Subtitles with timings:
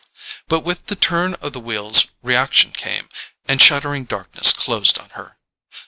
[0.47, 3.07] But with the turn of the wheels reaction came,
[3.47, 5.37] and shuddering darkness closed on her.